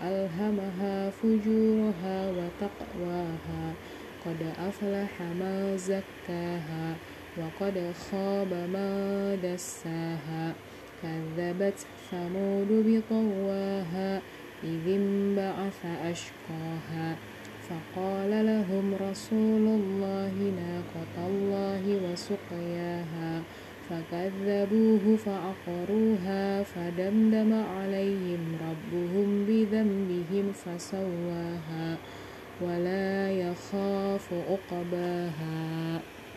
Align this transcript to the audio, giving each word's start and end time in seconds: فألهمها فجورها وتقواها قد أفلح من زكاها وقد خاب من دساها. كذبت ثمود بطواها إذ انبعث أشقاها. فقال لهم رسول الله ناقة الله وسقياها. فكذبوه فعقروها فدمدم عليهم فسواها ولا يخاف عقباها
فألهمها 0.00 1.10
فجورها 1.10 2.30
وتقواها 2.30 3.72
قد 4.26 4.68
أفلح 4.68 5.22
من 5.22 5.76
زكاها 5.76 6.94
وقد 7.38 7.92
خاب 8.10 8.52
من 8.52 9.38
دساها. 9.44 10.54
كذبت 11.02 11.86
ثمود 12.10 12.68
بطواها 12.70 14.20
إذ 14.64 14.88
انبعث 14.88 15.80
أشقاها. 16.04 17.16
فقال 17.68 18.46
لهم 18.46 18.94
رسول 19.10 19.64
الله 19.80 20.32
ناقة 20.60 21.28
الله 21.28 22.12
وسقياها. 22.12 23.42
فكذبوه 23.90 25.16
فعقروها 25.16 26.62
فدمدم 26.62 27.52
عليهم 27.52 28.29
فسواها 30.64 31.96
ولا 32.60 33.30
يخاف 33.32 34.28
عقباها 34.32 36.00